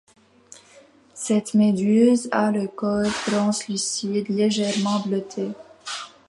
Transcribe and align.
Cette 1.13 1.53
méduse 1.53 2.27
a 2.31 2.49
le 2.49 2.67
corps 2.67 3.05
translucide, 3.27 4.29
légèrement 4.29 4.99
bleuté. 5.01 5.51